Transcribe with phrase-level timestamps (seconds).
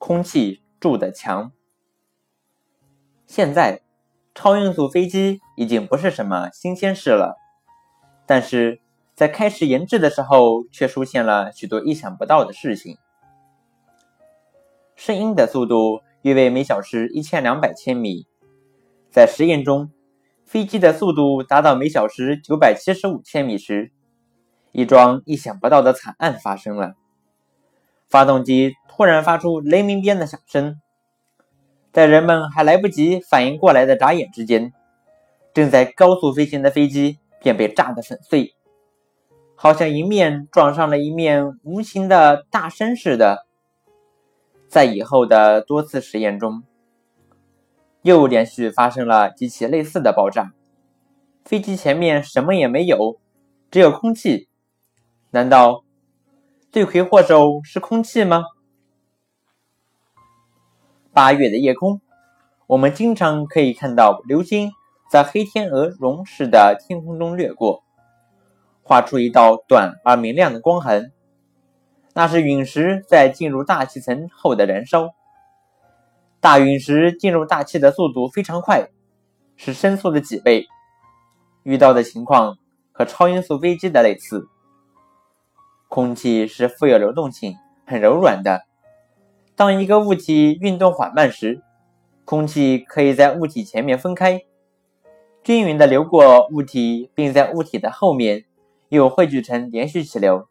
[0.00, 1.52] 空气筑的墙。
[3.26, 3.82] 现在，
[4.34, 7.36] 超音速飞机已经不是什么新鲜事了，
[8.26, 8.80] 但是
[9.14, 12.96] 在开始研制的时候，却出现了许多意想不到的事情。
[14.96, 18.26] 声音的速度约为每小时一千两百千米，
[19.10, 19.92] 在实验中，
[20.46, 23.92] 飞机的速度达到每小时九百七十五千米时，
[24.72, 26.94] 一桩意想不到的惨案发生了。
[28.08, 30.80] 发动机突然发出雷鸣般的响声，
[31.92, 34.74] 在人们还来不及反应过来的眨眼之间，
[35.54, 38.54] 正在高速飞行的飞机便被炸得粉碎，
[39.54, 43.46] 好像迎面撞上了一面无形的大山似的。
[44.68, 46.64] 在以后的多次实验中，
[48.02, 50.52] 又连续发生了几起类似的爆炸。
[51.44, 53.18] 飞机前面什么也没有，
[53.70, 54.48] 只有空气。
[55.30, 55.84] 难道？
[56.70, 58.44] 罪魁祸首是空气吗？
[61.12, 62.00] 八月的夜空，
[62.68, 64.70] 我们经常可以看到流星
[65.10, 67.82] 在黑天鹅绒似的天空中掠过，
[68.84, 71.12] 画出一道短而明亮的光痕。
[72.14, 75.10] 那是陨石在进入大气层后的燃烧。
[76.38, 78.88] 大陨石进入大气的速度非常快，
[79.56, 80.66] 是声速的几倍。
[81.64, 82.56] 遇到的情况
[82.92, 84.48] 和超音速飞机的类似。
[85.88, 88.69] 空气是富有流动性、很柔软的。
[89.60, 91.60] 当一个物体运动缓慢时，
[92.24, 94.42] 空气可以在物体前面分开，
[95.44, 98.46] 均匀地流过物体，并在物体的后面
[98.88, 100.48] 又汇聚成连续气流。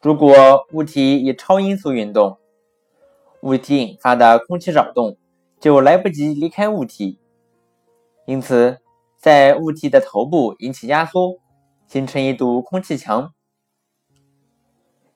[0.00, 2.38] 如果物体以超音速运动，
[3.42, 5.18] 物体引发的空气扰动
[5.60, 7.20] 就来不及离开物体，
[8.24, 8.78] 因此
[9.18, 11.36] 在物体的头部引起压缩。
[11.86, 13.34] 形成一堵空气墙，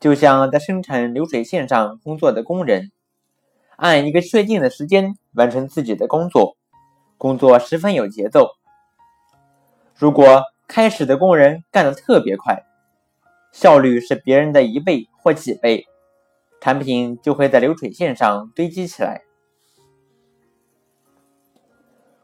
[0.00, 2.90] 就像在生产流水线上工作的工人，
[3.76, 6.56] 按一个确定的时间完成自己的工作，
[7.18, 8.48] 工作十分有节奏。
[9.94, 12.64] 如果开始的工人干得特别快，
[13.52, 15.86] 效率是别人的一倍或几倍，
[16.62, 19.22] 产品就会在流水线上堆积起来。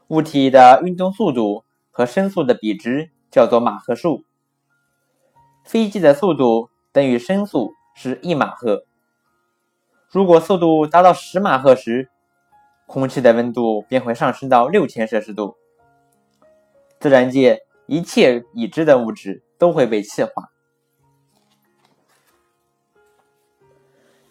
[0.07, 4.23] 物体的运动速度和声速的比值叫做马赫数。
[5.63, 8.85] 飞机的速度等于声速是一马赫。
[10.11, 12.11] 如果速度达到十马赫时，
[12.85, 15.57] 空气的温度便会上升到六千摄氏度。
[16.99, 20.51] 自然界一切已知的物质都会被气化。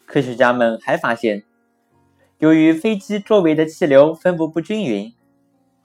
[0.07, 1.43] 科学家们还发现，
[2.39, 5.13] 由于飞机周围的气流分布不均匀，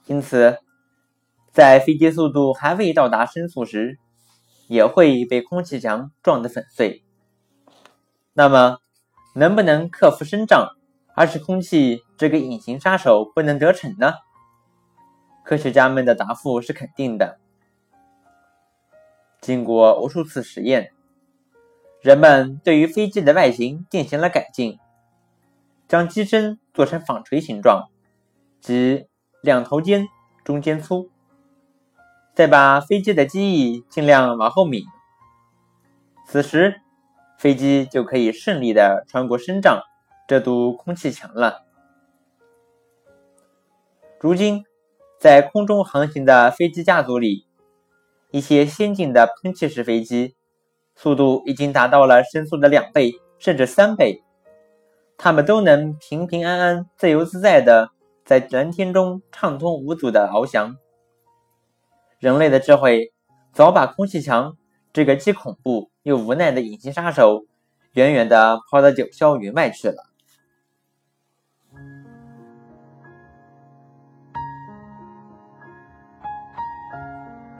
[0.06, 0.58] 因此
[1.50, 3.98] 在飞机速度还未到达声速时。
[4.68, 7.04] 也会被空气墙撞得粉碎。
[8.34, 8.78] 那么，
[9.34, 10.76] 能不能克服声障，
[11.14, 14.14] 而使空气这个隐形杀手不能得逞呢？
[15.44, 17.38] 科学家们的答复是肯定的。
[19.40, 20.92] 经过无数次实验，
[22.00, 24.78] 人们对于飞机的外形进行了改进，
[25.88, 27.88] 将机身做成纺锤形状，
[28.60, 29.08] 即
[29.42, 30.06] 两头尖，
[30.44, 31.10] 中间粗。
[32.34, 34.84] 再把飞机的机翼尽量往后抿，
[36.26, 36.80] 此时
[37.42, 39.82] 飞机就可以顺利的穿过声障
[40.28, 41.64] 这堵空气墙了。
[44.20, 44.64] 如今，
[45.18, 47.44] 在空中航行的飞机家族里，
[48.30, 50.36] 一些先进的喷气式飞机
[50.94, 53.10] 速度已经达到了声速的两倍
[53.40, 54.22] 甚至三倍，
[55.18, 57.90] 它们都能平平安安、自由自在的
[58.24, 60.76] 在蓝天中畅通无阻的翱翔。
[62.20, 63.12] 人类的智慧
[63.52, 64.56] 早把空气墙
[64.92, 67.46] 这个既恐怖又无奈的隐形杀手
[67.92, 70.11] 远远的抛到九霄云外去了。